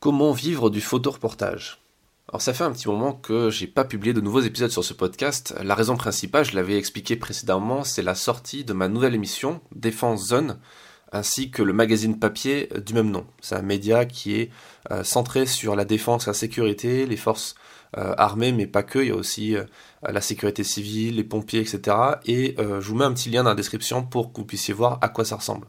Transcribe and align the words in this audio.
Comment 0.00 0.30
vivre 0.30 0.70
du 0.70 0.80
photoreportage 0.80 1.82
Alors 2.28 2.40
ça 2.40 2.54
fait 2.54 2.62
un 2.62 2.70
petit 2.70 2.86
moment 2.86 3.14
que 3.14 3.50
j'ai 3.50 3.66
pas 3.66 3.84
publié 3.84 4.12
de 4.12 4.20
nouveaux 4.20 4.42
épisodes 4.42 4.70
sur 4.70 4.84
ce 4.84 4.94
podcast. 4.94 5.56
La 5.60 5.74
raison 5.74 5.96
principale, 5.96 6.44
je 6.44 6.54
l'avais 6.54 6.78
expliqué 6.78 7.16
précédemment, 7.16 7.82
c'est 7.82 8.02
la 8.02 8.14
sortie 8.14 8.62
de 8.62 8.72
ma 8.72 8.86
nouvelle 8.86 9.16
émission, 9.16 9.60
Défense 9.74 10.28
Zone, 10.28 10.60
ainsi 11.10 11.50
que 11.50 11.64
le 11.64 11.72
magazine 11.72 12.16
papier 12.20 12.68
du 12.86 12.94
même 12.94 13.10
nom. 13.10 13.26
C'est 13.40 13.56
un 13.56 13.62
média 13.62 14.04
qui 14.04 14.36
est 14.36 14.50
euh, 14.92 15.02
centré 15.02 15.46
sur 15.46 15.74
la 15.74 15.84
défense, 15.84 16.28
la 16.28 16.32
sécurité, 16.32 17.04
les 17.04 17.16
forces 17.16 17.56
euh, 17.96 18.14
armées, 18.18 18.52
mais 18.52 18.68
pas 18.68 18.84
que, 18.84 19.00
il 19.00 19.08
y 19.08 19.10
a 19.10 19.16
aussi 19.16 19.56
euh, 19.56 19.64
la 20.08 20.20
sécurité 20.20 20.62
civile, 20.62 21.16
les 21.16 21.24
pompiers, 21.24 21.58
etc. 21.58 21.96
Et 22.24 22.54
je 22.56 22.86
vous 22.86 22.94
mets 22.94 23.04
un 23.04 23.14
petit 23.14 23.30
lien 23.30 23.42
dans 23.42 23.50
la 23.50 23.56
description 23.56 24.04
pour 24.04 24.32
que 24.32 24.38
vous 24.38 24.46
puissiez 24.46 24.74
voir 24.74 25.00
à 25.00 25.08
quoi 25.08 25.24
ça 25.24 25.34
ressemble. 25.34 25.66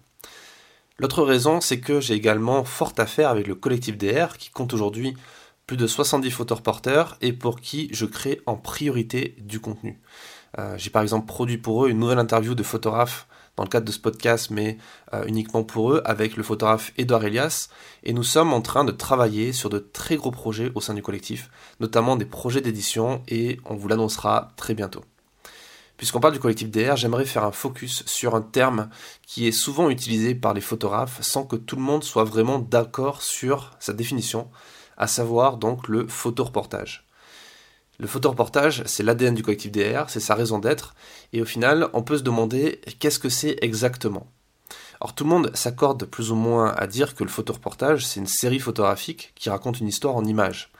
L'autre 1.00 1.24
raison, 1.24 1.62
c'est 1.62 1.80
que 1.80 2.02
j'ai 2.02 2.14
également 2.14 2.66
fort 2.66 2.94
affaire 2.98 3.30
avec 3.30 3.48
le 3.48 3.56
collectif 3.56 3.98
DR 3.98 4.38
qui 4.38 4.50
compte 4.50 4.74
aujourd'hui 4.74 5.16
plus 5.66 5.78
de 5.78 5.88
70 5.88 6.30
photoreporters 6.30 7.16
et 7.22 7.32
pour 7.32 7.62
qui 7.62 7.88
je 7.94 8.06
crée 8.06 8.42
en 8.46 8.58
priorité 8.58 9.36
du 9.40 9.62
contenu. 9.62 10.02
Euh, 10.58 10.76
j'ai 10.78 10.90
par 10.90 11.02
exemple 11.02 11.26
produit 11.26 11.58
pour 11.58 11.86
eux 11.86 11.90
une 11.90 12.00
nouvelle 12.00 12.20
interview 12.20 12.54
de 12.54 12.64
photographe 12.64 13.28
dans 13.56 13.64
le 13.64 13.70
cadre 13.70 13.86
de 13.86 13.92
ce 13.92 14.00
podcast, 14.00 14.50
mais 14.52 14.78
euh, 15.14 15.24
uniquement 15.26 15.64
pour 15.64 15.94
eux, 15.94 16.02
avec 16.06 16.36
le 16.36 16.44
photographe 16.44 16.92
Edouard 16.98 17.24
Elias, 17.24 17.70
et 18.04 18.14
nous 18.14 18.24
sommes 18.24 18.54
en 18.54 18.62
train 18.62 18.84
de 18.84 18.92
travailler 18.92 19.54
sur 19.54 19.70
de 19.70 19.80
très 19.80 20.16
gros 20.16 20.32
projets 20.32 20.72
au 20.76 20.82
sein 20.82 20.94
du 20.94 21.02
collectif, 21.02 21.50
notamment 21.80 22.16
des 22.16 22.26
projets 22.26 22.62
d'édition, 22.62 23.22
et 23.28 23.60
on 23.66 23.76
vous 23.76 23.88
l'annoncera 23.88 24.54
très 24.56 24.74
bientôt. 24.74 25.04
Puisqu'on 26.00 26.22
parle 26.22 26.32
du 26.32 26.40
collectif 26.40 26.72
DR, 26.72 26.96
j'aimerais 26.96 27.26
faire 27.26 27.44
un 27.44 27.52
focus 27.52 28.06
sur 28.06 28.34
un 28.34 28.42
terme 28.42 28.90
qui 29.28 29.50
est 29.50 29.52
souvent 29.52 29.90
utilisé 29.90 30.34
par 30.34 30.54
les 30.54 30.62
photographes 30.62 31.22
sans 31.22 31.44
que 31.44 31.58
tout 31.58 31.76
le 31.76 31.82
monde 31.82 32.06
soit 32.06 32.24
vraiment 32.24 32.58
d'accord 32.58 33.22
sur 33.22 33.72
sa 33.82 33.92
définition, 33.92 34.50
à 34.96 35.08
savoir 35.08 35.58
donc 35.58 35.90
le 35.90 36.08
photoreportage. 36.08 37.06
Le 37.98 38.08
photoreportage, 38.08 38.84
c'est 38.86 39.04
l'ADN 39.04 39.36
du 39.36 39.44
collectif 39.44 39.74
DR, 39.74 40.06
c'est 40.08 40.22
sa 40.22 40.36
raison 40.36 40.58
d'être, 40.58 40.96
et 41.34 41.42
au 41.42 41.46
final, 41.46 41.90
on 41.92 42.02
peut 42.02 42.18
se 42.18 42.24
demander 42.24 42.80
qu'est-ce 43.00 43.20
que 43.20 43.28
c'est 43.28 43.58
exactement. 43.62 44.32
Alors 45.02 45.16
tout 45.16 45.26
le 45.26 45.30
monde 45.30 45.52
s'accorde 45.54 46.06
plus 46.06 46.32
ou 46.32 46.36
moins 46.36 46.74
à 46.78 46.88
dire 46.88 47.14
que 47.14 47.26
le 47.26 47.30
photoreportage, 47.30 48.06
c'est 48.06 48.22
une 48.22 48.26
série 48.26 48.60
photographique 48.60 49.34
qui 49.36 49.50
raconte 49.50 49.82
une 49.82 49.90
histoire 49.90 50.16
en 50.16 50.24
images. 50.24 50.72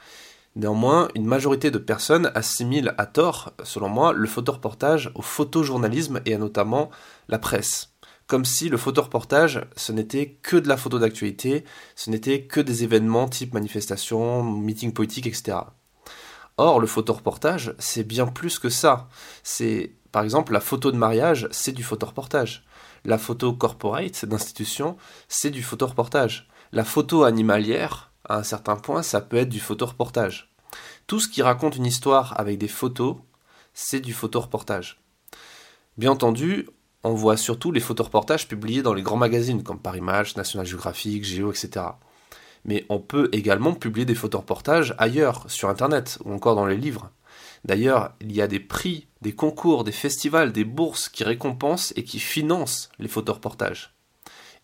Néanmoins, 0.56 1.08
une 1.14 1.26
majorité 1.26 1.70
de 1.70 1.78
personnes 1.78 2.32
assimilent 2.34 2.94
à 2.98 3.06
tort, 3.06 3.52
selon 3.62 3.88
moi, 3.88 4.12
le 4.12 4.26
photoreportage 4.26 5.12
au 5.14 5.22
photojournalisme 5.22 6.20
et 6.26 6.34
à 6.34 6.38
notamment 6.38 6.90
la 7.28 7.38
presse. 7.38 7.94
Comme 8.26 8.44
si 8.44 8.68
le 8.68 8.76
photoreportage, 8.76 9.60
ce 9.76 9.92
n'était 9.92 10.38
que 10.42 10.56
de 10.56 10.68
la 10.68 10.76
photo 10.76 10.98
d'actualité, 10.98 11.64
ce 11.94 12.10
n'était 12.10 12.42
que 12.42 12.60
des 12.60 12.84
événements 12.84 13.28
type 13.28 13.54
manifestations, 13.54 14.42
meetings 14.42 14.92
politiques, 14.92 15.26
etc. 15.26 15.58
Or, 16.56 16.80
le 16.80 16.86
photoreportage, 16.86 17.74
c'est 17.78 18.04
bien 18.04 18.26
plus 18.26 18.58
que 18.58 18.68
ça. 18.68 19.08
C'est, 19.42 19.94
par 20.12 20.22
exemple, 20.22 20.52
la 20.52 20.60
photo 20.60 20.92
de 20.92 20.96
mariage, 20.96 21.48
c'est 21.52 21.72
du 21.72 21.82
photoreportage. 21.82 22.64
La 23.04 23.18
photo 23.18 23.52
corporate 23.52 24.24
d'institution, 24.24 24.96
c'est 25.28 25.50
du 25.50 25.62
photoreportage. 25.62 26.48
La 26.72 26.84
photo 26.84 27.24
animalière, 27.24 28.09
à 28.30 28.38
un 28.38 28.42
certain 28.42 28.76
point, 28.76 29.02
ça 29.02 29.20
peut 29.20 29.36
être 29.36 29.48
du 29.48 29.60
photoreportage. 29.60 30.52
Tout 31.06 31.20
ce 31.20 31.28
qui 31.28 31.42
raconte 31.42 31.76
une 31.76 31.86
histoire 31.86 32.38
avec 32.38 32.58
des 32.58 32.68
photos, 32.68 33.16
c'est 33.74 34.00
du 34.00 34.12
photoreportage. 34.12 35.00
Bien 35.98 36.12
entendu, 36.12 36.68
on 37.02 37.14
voit 37.14 37.36
surtout 37.36 37.72
les 37.72 37.80
photoreportages 37.80 38.46
publiés 38.46 38.82
dans 38.82 38.94
les 38.94 39.02
grands 39.02 39.16
magazines 39.16 39.62
comme 39.62 39.80
Paris 39.80 40.00
Match, 40.00 40.36
National 40.36 40.66
Geographic, 40.66 41.24
Géo, 41.24 41.50
etc. 41.50 41.86
Mais 42.64 42.86
on 42.88 43.00
peut 43.00 43.28
également 43.32 43.74
publier 43.74 44.04
des 44.04 44.14
photoreportages 44.14 44.94
ailleurs, 44.98 45.50
sur 45.50 45.68
Internet 45.68 46.18
ou 46.24 46.32
encore 46.32 46.54
dans 46.54 46.66
les 46.66 46.76
livres. 46.76 47.10
D'ailleurs, 47.64 48.14
il 48.20 48.32
y 48.32 48.40
a 48.40 48.46
des 48.46 48.60
prix, 48.60 49.08
des 49.22 49.32
concours, 49.32 49.84
des 49.84 49.92
festivals, 49.92 50.52
des 50.52 50.64
bourses 50.64 51.08
qui 51.08 51.24
récompensent 51.24 51.92
et 51.96 52.04
qui 52.04 52.20
financent 52.20 52.90
les 52.98 53.08
photoreportages. 53.08 53.94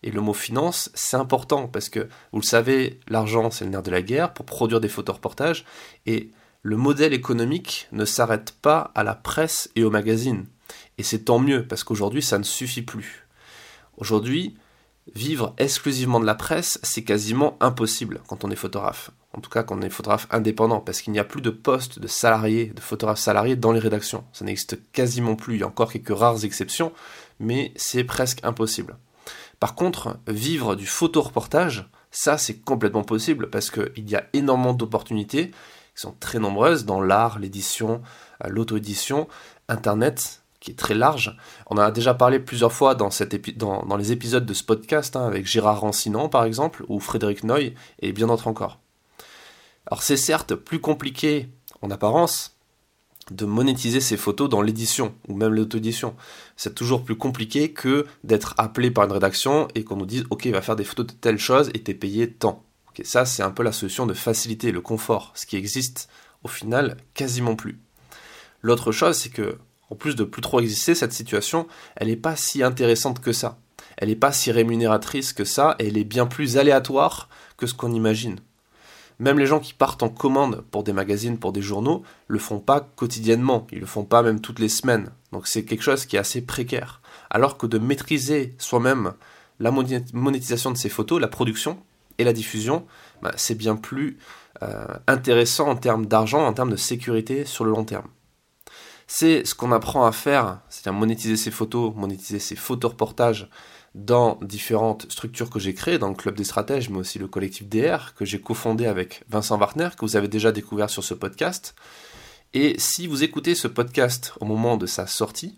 Et 0.03 0.11
le 0.11 0.21
mot 0.21 0.33
finance, 0.33 0.91
c'est 0.93 1.17
important 1.17 1.67
parce 1.67 1.89
que, 1.89 2.07
vous 2.31 2.39
le 2.39 2.45
savez, 2.45 2.99
l'argent, 3.07 3.49
c'est 3.49 3.65
le 3.65 3.71
nerf 3.71 3.83
de 3.83 3.91
la 3.91 4.01
guerre 4.01 4.33
pour 4.33 4.45
produire 4.45 4.79
des 4.79 4.89
photoreportages. 4.89 5.65
Et 6.05 6.31
le 6.61 6.77
modèle 6.77 7.13
économique 7.13 7.87
ne 7.91 8.05
s'arrête 8.05 8.51
pas 8.51 8.91
à 8.93 9.03
la 9.03 9.15
presse 9.15 9.69
et 9.75 9.83
aux 9.83 9.89
magazines. 9.89 10.45
Et 10.97 11.03
c'est 11.03 11.25
tant 11.25 11.39
mieux 11.39 11.67
parce 11.67 11.83
qu'aujourd'hui, 11.83 12.21
ça 12.21 12.37
ne 12.37 12.43
suffit 12.43 12.81
plus. 12.81 13.27
Aujourd'hui, 13.97 14.55
vivre 15.15 15.53
exclusivement 15.57 16.19
de 16.19 16.25
la 16.25 16.35
presse, 16.35 16.79
c'est 16.83 17.03
quasiment 17.03 17.57
impossible 17.59 18.21
quand 18.27 18.43
on 18.43 18.51
est 18.51 18.55
photographe. 18.55 19.11
En 19.33 19.41
tout 19.41 19.49
cas, 19.49 19.63
quand 19.63 19.77
on 19.77 19.81
est 19.81 19.89
photographe 19.89 20.27
indépendant, 20.31 20.79
parce 20.79 21.01
qu'il 21.01 21.13
n'y 21.13 21.19
a 21.19 21.23
plus 21.23 21.41
de 21.41 21.49
poste 21.49 21.99
de 21.99 22.07
salariés, 22.07 22.67
de 22.67 22.81
photographes 22.81 23.19
salariés 23.19 23.55
dans 23.55 23.71
les 23.71 23.79
rédactions. 23.79 24.23
Ça 24.33 24.45
n'existe 24.45 24.79
quasiment 24.91 25.35
plus. 25.35 25.55
Il 25.55 25.59
y 25.61 25.63
a 25.63 25.67
encore 25.67 25.91
quelques 25.91 26.17
rares 26.17 26.43
exceptions, 26.43 26.91
mais 27.39 27.71
c'est 27.75 28.03
presque 28.03 28.39
impossible. 28.43 28.97
Par 29.59 29.75
contre, 29.75 30.17
vivre 30.27 30.75
du 30.75 30.85
photoreportage, 30.85 31.89
ça 32.11 32.37
c'est 32.37 32.59
complètement 32.59 33.03
possible 33.03 33.49
parce 33.49 33.71
qu'il 33.71 34.09
y 34.09 34.15
a 34.15 34.25
énormément 34.33 34.73
d'opportunités 34.73 35.49
qui 35.49 36.01
sont 36.01 36.15
très 36.19 36.39
nombreuses 36.39 36.85
dans 36.85 37.01
l'art, 37.01 37.39
l'édition, 37.39 38.01
euh, 38.43 38.49
l'auto-édition, 38.49 39.27
Internet 39.67 40.43
qui 40.59 40.71
est 40.71 40.75
très 40.75 40.95
large. 40.95 41.37
On 41.67 41.75
en 41.77 41.81
a 41.81 41.91
déjà 41.91 42.13
parlé 42.13 42.39
plusieurs 42.39 42.73
fois 42.73 42.95
dans, 42.95 43.09
les 43.97 44.11
épisodes 44.11 44.45
de 44.45 44.53
ce 44.53 44.63
podcast 44.63 45.15
hein, 45.15 45.25
avec 45.25 45.45
Gérard 45.45 45.81
Rancinan 45.81 46.29
par 46.29 46.45
exemple 46.45 46.83
ou 46.87 46.99
Frédéric 46.99 47.43
Noy 47.43 47.73
et 47.99 48.11
bien 48.11 48.27
d'autres 48.27 48.47
encore. 48.47 48.79
Alors 49.85 50.03
c'est 50.03 50.17
certes 50.17 50.55
plus 50.55 50.81
compliqué 50.81 51.49
en 51.81 51.91
apparence, 51.91 52.56
de 53.31 53.45
monétiser 53.45 53.99
ses 53.99 54.17
photos 54.17 54.49
dans 54.49 54.61
l'édition 54.61 55.13
ou 55.27 55.35
même 55.35 55.53
l'auto-édition. 55.53 56.15
C'est 56.55 56.75
toujours 56.75 57.03
plus 57.03 57.17
compliqué 57.17 57.71
que 57.71 58.05
d'être 58.23 58.53
appelé 58.57 58.91
par 58.91 59.05
une 59.05 59.11
rédaction 59.11 59.67
et 59.75 59.83
qu'on 59.83 59.97
nous 59.97 60.05
dise 60.05 60.25
ok 60.29 60.47
va 60.47 60.61
faire 60.61 60.75
des 60.75 60.83
photos 60.83 61.07
de 61.07 61.13
telle 61.13 61.39
chose 61.39 61.69
et 61.73 61.83
t'es 61.83 61.93
payé 61.93 62.31
tant. 62.31 62.63
ça 63.03 63.25
c'est 63.25 63.43
un 63.43 63.51
peu 63.51 63.63
la 63.63 63.71
solution 63.71 64.05
de 64.05 64.13
faciliter 64.13 64.71
le 64.71 64.81
confort, 64.81 65.31
ce 65.35 65.45
qui 65.45 65.57
existe 65.57 66.09
au 66.43 66.47
final 66.47 66.97
quasiment 67.13 67.55
plus. 67.55 67.79
L'autre 68.61 68.91
chose 68.91 69.17
c'est 69.17 69.29
que 69.29 69.57
en 69.89 69.95
plus 69.95 70.15
de 70.15 70.23
plus 70.23 70.41
trop 70.41 70.59
exister 70.59 70.95
cette 70.95 71.13
situation, 71.13 71.67
elle 71.95 72.07
n'est 72.07 72.17
pas 72.17 72.35
si 72.35 72.61
intéressante 72.61 73.19
que 73.21 73.31
ça. 73.31 73.57
Elle 73.97 74.09
n'est 74.09 74.15
pas 74.15 74.33
si 74.33 74.51
rémunératrice 74.51 75.33
que 75.33 75.45
ça 75.45 75.75
et 75.79 75.87
elle 75.87 75.97
est 75.97 76.03
bien 76.03 76.27
plus 76.27 76.57
aléatoire 76.57 77.29
que 77.57 77.67
ce 77.67 77.73
qu'on 77.73 77.93
imagine. 77.93 78.39
Même 79.19 79.39
les 79.39 79.47
gens 79.47 79.59
qui 79.59 79.73
partent 79.73 80.03
en 80.03 80.09
commande 80.09 80.63
pour 80.69 80.83
des 80.83 80.93
magazines, 80.93 81.39
pour 81.39 81.51
des 81.51 81.61
journaux, 81.61 82.03
le 82.27 82.37
font 82.37 82.59
pas 82.59 82.81
quotidiennement, 82.81 83.65
ils 83.71 83.79
le 83.79 83.85
font 83.85 84.05
pas 84.05 84.21
même 84.21 84.41
toutes 84.41 84.59
les 84.59 84.69
semaines. 84.69 85.09
Donc 85.31 85.47
c'est 85.47 85.65
quelque 85.65 85.81
chose 85.81 86.05
qui 86.05 86.15
est 86.15 86.19
assez 86.19 86.41
précaire. 86.41 87.01
Alors 87.29 87.57
que 87.57 87.65
de 87.65 87.79
maîtriser 87.79 88.55
soi-même 88.59 89.13
la 89.59 89.71
monétisation 89.71 90.71
de 90.71 90.77
ces 90.77 90.89
photos, 90.89 91.19
la 91.19 91.27
production 91.27 91.79
et 92.19 92.23
la 92.23 92.33
diffusion, 92.33 92.85
bah, 93.23 93.33
c'est 93.37 93.55
bien 93.55 93.75
plus 93.75 94.17
euh, 94.61 94.85
intéressant 95.07 95.67
en 95.67 95.75
termes 95.75 96.05
d'argent, 96.05 96.45
en 96.45 96.53
termes 96.53 96.71
de 96.71 96.75
sécurité 96.75 97.45
sur 97.45 97.65
le 97.65 97.71
long 97.71 97.85
terme. 97.85 98.07
C'est 99.07 99.45
ce 99.45 99.55
qu'on 99.55 99.71
apprend 99.71 100.05
à 100.05 100.11
faire, 100.11 100.59
c'est-à-dire 100.69 100.99
monétiser 100.99 101.37
ses 101.37 101.51
photos, 101.51 101.93
monétiser 101.95 102.39
ses 102.39 102.55
photoreportages 102.55 103.49
dans 103.97 104.37
différentes 104.41 105.11
structures 105.11 105.49
que 105.49 105.59
j'ai 105.59 105.73
créées, 105.73 105.97
dans 105.97 106.09
le 106.09 106.15
Club 106.15 106.35
des 106.35 106.43
Stratèges, 106.43 106.89
mais 106.89 106.99
aussi 106.99 107.17
le 107.17 107.27
collectif 107.27 107.67
DR, 107.67 108.13
que 108.15 108.25
j'ai 108.25 108.39
cofondé 108.39 108.85
avec 108.85 109.23
Vincent 109.27 109.57
Wartner, 109.57 109.89
que 109.97 110.05
vous 110.05 110.15
avez 110.15 110.27
déjà 110.27 110.51
découvert 110.51 110.89
sur 110.89 111.03
ce 111.03 111.15
podcast. 111.15 111.73
Et 112.53 112.75
si 112.77 113.07
vous 113.07 113.23
écoutez 113.23 113.55
ce 113.55 113.67
podcast 113.67 114.33
au 114.39 114.45
moment 114.45 114.77
de 114.77 114.85
sa 114.85 115.07
sortie, 115.07 115.57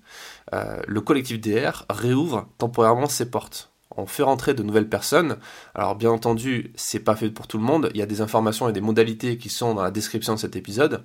euh, 0.54 0.82
le 0.88 1.02
collectif 1.02 1.40
DR 1.40 1.86
réouvre 1.90 2.48
temporairement 2.58 3.10
ses 3.10 3.30
portes. 3.30 3.72
On 3.96 4.06
fait 4.06 4.24
rentrer 4.24 4.54
de 4.54 4.64
nouvelles 4.64 4.90
personnes. 4.90 5.38
Alors 5.76 5.96
bien 5.96 6.10
entendu, 6.10 6.72
c'est 6.76 7.00
pas 7.00 7.16
fait 7.16 7.30
pour 7.30 7.48
tout 7.48 7.58
le 7.58 7.64
monde. 7.64 7.92
Il 7.94 8.00
y 8.00 8.02
a 8.04 8.06
des 8.06 8.22
informations 8.22 8.70
et 8.70 8.74
des 8.74 8.82
modalités 8.82 9.38
qui 9.38 9.50
sont 9.50 9.74
dans 9.74 9.84
la 9.84 9.92
description 9.92 10.36
de 10.36 10.40
cet 10.40 10.56
épisode. 10.56 11.04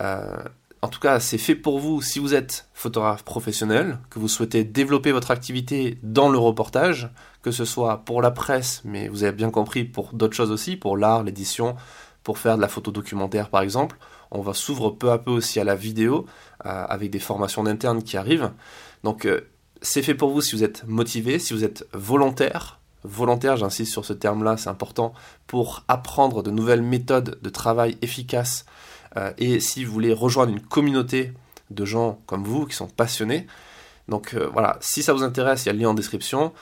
Euh, 0.00 0.42
en 0.86 0.88
tout 0.88 1.00
cas, 1.00 1.18
c'est 1.18 1.36
fait 1.36 1.56
pour 1.56 1.80
vous 1.80 2.00
si 2.00 2.20
vous 2.20 2.32
êtes 2.32 2.68
photographe 2.72 3.24
professionnel, 3.24 3.98
que 4.08 4.20
vous 4.20 4.28
souhaitez 4.28 4.62
développer 4.62 5.10
votre 5.10 5.32
activité 5.32 5.98
dans 6.04 6.28
le 6.28 6.38
reportage, 6.38 7.10
que 7.42 7.50
ce 7.50 7.64
soit 7.64 8.04
pour 8.04 8.22
la 8.22 8.30
presse, 8.30 8.82
mais 8.84 9.08
vous 9.08 9.24
avez 9.24 9.32
bien 9.32 9.50
compris 9.50 9.82
pour 9.82 10.12
d'autres 10.12 10.36
choses 10.36 10.52
aussi, 10.52 10.76
pour 10.76 10.96
l'art, 10.96 11.24
l'édition, 11.24 11.74
pour 12.22 12.38
faire 12.38 12.56
de 12.56 12.62
la 12.62 12.68
photo 12.68 12.92
documentaire 12.92 13.50
par 13.50 13.62
exemple. 13.62 13.96
On 14.30 14.42
va 14.42 14.54
s'ouvrir 14.54 14.94
peu 14.94 15.10
à 15.10 15.18
peu 15.18 15.32
aussi 15.32 15.58
à 15.58 15.64
la 15.64 15.74
vidéo, 15.74 16.24
euh, 16.64 16.86
avec 16.88 17.10
des 17.10 17.18
formations 17.18 17.66
internes 17.66 18.04
qui 18.04 18.16
arrivent. 18.16 18.52
Donc 19.02 19.26
euh, 19.26 19.40
c'est 19.82 20.02
fait 20.02 20.14
pour 20.14 20.30
vous 20.30 20.40
si 20.40 20.54
vous 20.54 20.62
êtes 20.62 20.86
motivé, 20.86 21.40
si 21.40 21.52
vous 21.52 21.64
êtes 21.64 21.84
volontaire. 21.94 22.78
Volontaire, 23.02 23.56
j'insiste 23.56 23.90
sur 23.90 24.04
ce 24.04 24.12
terme-là, 24.12 24.56
c'est 24.56 24.70
important, 24.70 25.14
pour 25.48 25.82
apprendre 25.88 26.44
de 26.44 26.52
nouvelles 26.52 26.82
méthodes 26.82 27.40
de 27.42 27.50
travail 27.50 27.98
efficaces 28.02 28.66
et 29.38 29.60
si 29.60 29.84
vous 29.84 29.92
voulez 29.92 30.12
rejoindre 30.12 30.52
une 30.52 30.60
communauté 30.60 31.32
de 31.70 31.84
gens 31.84 32.20
comme 32.26 32.44
vous 32.44 32.66
qui 32.66 32.76
sont 32.76 32.88
passionnés, 32.88 33.46
donc 34.08 34.34
euh, 34.34 34.48
voilà, 34.52 34.76
si 34.80 35.02
ça 35.02 35.12
vous 35.12 35.22
intéresse, 35.22 35.64
il 35.64 35.66
y 35.66 35.70
a 35.70 35.72
le 35.72 35.80
lien 35.80 35.88
en 35.88 35.94
description. 35.94 36.52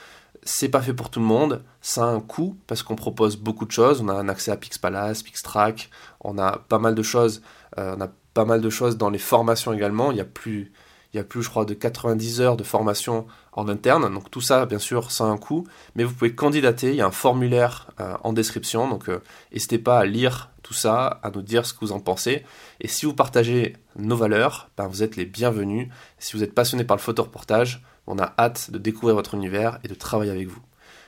c'est 0.43 0.69
pas 0.69 0.81
fait 0.81 0.93
pour 0.93 1.09
tout 1.09 1.19
le 1.19 1.25
monde, 1.25 1.63
ça 1.81 2.03
a 2.05 2.07
un 2.07 2.19
coût 2.19 2.57
parce 2.67 2.83
qu'on 2.83 2.95
propose 2.95 3.37
beaucoup 3.37 3.65
de 3.65 3.71
choses, 3.71 4.01
on 4.01 4.09
a 4.09 4.13
un 4.13 4.29
accès 4.29 4.51
à 4.51 4.57
Pixpalace, 4.57 5.23
Pixtrack, 5.23 5.89
on 6.21 6.37
a 6.37 6.57
pas 6.57 6.79
mal 6.79 6.95
de 6.95 7.03
choses, 7.03 7.41
euh, 7.77 7.95
on 7.97 8.01
a 8.01 8.09
pas 8.33 8.45
mal 8.45 8.61
de 8.61 8.69
choses 8.69 8.97
dans 8.97 9.09
les 9.09 9.19
formations 9.19 9.73
également, 9.73 10.11
il 10.11 10.17
y 10.17 10.21
a 10.21 10.25
plus 10.25 10.71
il 11.15 11.19
y 11.19 11.21
a 11.21 11.23
plus 11.23 11.41
je 11.41 11.49
crois 11.49 11.63
de 11.63 11.73
90 11.73 12.41
heures 12.41 12.57
de 12.57 12.63
formation 12.63 13.25
en 13.53 13.69
interne, 13.69 14.13
donc 14.13 14.29
tout 14.29 14.41
ça 14.41 14.65
bien 14.65 14.79
sûr 14.79 15.11
ça 15.11 15.23
a 15.23 15.27
un 15.27 15.37
coût, 15.37 15.65
mais 15.95 16.03
vous 16.03 16.13
pouvez 16.13 16.35
candidater, 16.35 16.89
il 16.89 16.95
y 16.95 17.01
a 17.01 17.05
un 17.05 17.11
formulaire 17.11 17.89
euh, 18.01 18.17
en 18.23 18.33
description, 18.33 18.89
donc 18.89 19.07
euh, 19.07 19.19
n'hésitez 19.53 19.79
pas 19.79 19.97
à 19.97 20.05
lire 20.05 20.49
tout 20.61 20.73
ça, 20.73 21.21
à 21.23 21.31
nous 21.31 21.41
dire 21.41 21.65
ce 21.65 21.73
que 21.73 21.79
vous 21.79 21.93
en 21.93 22.01
pensez, 22.01 22.43
et 22.81 22.89
si 22.89 23.05
vous 23.05 23.13
partagez 23.13 23.77
nos 23.95 24.17
valeurs, 24.17 24.69
ben, 24.75 24.87
vous 24.87 25.03
êtes 25.03 25.15
les 25.15 25.25
bienvenus, 25.25 25.87
si 26.19 26.35
vous 26.35 26.43
êtes 26.43 26.53
passionné 26.53 26.83
par 26.83 26.97
le 26.97 27.01
photoreportage, 27.01 27.81
on 28.07 28.19
a 28.19 28.33
hâte 28.37 28.71
de 28.71 28.77
découvrir 28.77 29.15
votre 29.15 29.35
univers 29.35 29.79
et 29.85 29.87
de 29.87 29.95
travailler 29.95 30.31
avec 30.31 30.49
vous. 30.49 30.61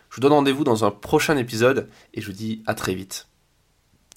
Je 0.10 0.15
vous 0.15 0.21
donne 0.21 0.33
rendez-vous 0.33 0.63
dans 0.63 0.86
un 0.86 0.92
prochain 0.92 1.36
épisode 1.36 1.89
et 2.13 2.21
je 2.21 2.27
vous 2.27 2.38
dis 2.38 2.63
à 2.65 2.75
très 2.75 2.95
vite. 2.95 3.27